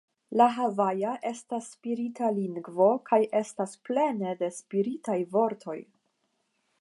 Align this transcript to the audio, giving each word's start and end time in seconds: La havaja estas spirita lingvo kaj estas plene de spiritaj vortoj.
La 0.39 0.45
havaja 0.53 1.11
estas 1.31 1.67
spirita 1.73 2.31
lingvo 2.37 2.87
kaj 3.11 3.21
estas 3.41 3.77
plene 3.89 4.35
de 4.41 4.49
spiritaj 4.57 5.19
vortoj. 5.37 5.81